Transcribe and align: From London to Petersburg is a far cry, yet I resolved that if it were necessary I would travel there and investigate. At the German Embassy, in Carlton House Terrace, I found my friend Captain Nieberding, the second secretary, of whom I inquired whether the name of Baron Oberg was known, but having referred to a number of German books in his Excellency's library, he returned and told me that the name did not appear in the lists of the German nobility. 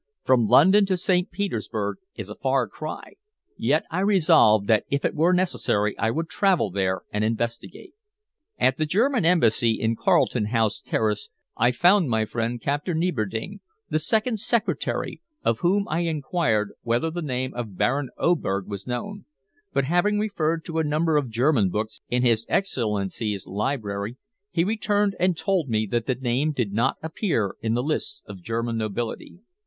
From 0.23 0.47
London 0.47 0.87
to 0.87 1.27
Petersburg 1.31 1.97
is 2.15 2.27
a 2.31 2.35
far 2.35 2.67
cry, 2.67 3.17
yet 3.55 3.83
I 3.91 3.99
resolved 3.99 4.65
that 4.65 4.83
if 4.89 5.05
it 5.05 5.13
were 5.13 5.31
necessary 5.31 5.95
I 5.99 6.09
would 6.09 6.27
travel 6.27 6.71
there 6.71 7.03
and 7.11 7.23
investigate. 7.23 7.93
At 8.57 8.77
the 8.77 8.87
German 8.87 9.25
Embassy, 9.25 9.73
in 9.73 9.95
Carlton 9.95 10.45
House 10.45 10.81
Terrace, 10.81 11.29
I 11.55 11.71
found 11.71 12.09
my 12.09 12.25
friend 12.25 12.59
Captain 12.59 12.97
Nieberding, 12.97 13.59
the 13.91 13.99
second 13.99 14.39
secretary, 14.39 15.21
of 15.45 15.59
whom 15.59 15.87
I 15.87 15.99
inquired 15.99 16.71
whether 16.81 17.11
the 17.11 17.21
name 17.21 17.53
of 17.53 17.77
Baron 17.77 18.09
Oberg 18.17 18.65
was 18.67 18.87
known, 18.87 19.25
but 19.71 19.83
having 19.85 20.17
referred 20.17 20.65
to 20.65 20.79
a 20.79 20.83
number 20.83 21.15
of 21.15 21.29
German 21.29 21.69
books 21.69 22.01
in 22.09 22.23
his 22.23 22.47
Excellency's 22.49 23.45
library, 23.45 24.17
he 24.49 24.63
returned 24.63 25.15
and 25.19 25.37
told 25.37 25.69
me 25.69 25.85
that 25.91 26.07
the 26.07 26.15
name 26.15 26.53
did 26.53 26.73
not 26.73 26.95
appear 27.03 27.55
in 27.61 27.75
the 27.75 27.83
lists 27.83 28.23
of 28.25 28.37
the 28.37 28.41
German 28.41 28.77
nobility. 28.79 29.37